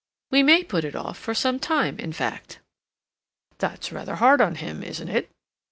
[0.31, 2.57] We may put it off for some time in fact."
[3.59, 5.29] "That's rather hard on him, isn't it?"